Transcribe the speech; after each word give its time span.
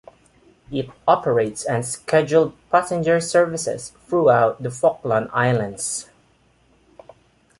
It 0.71 0.89
operates 1.07 1.63
unscheduled 1.63 2.55
passenger 2.71 3.19
services 3.21 3.89
throughout 4.07 4.63
the 4.63 4.71
Falkland 4.71 5.29
Islands. 5.31 6.09